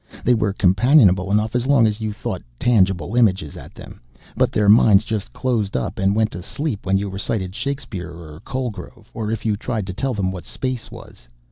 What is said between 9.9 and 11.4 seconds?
tell them what space was.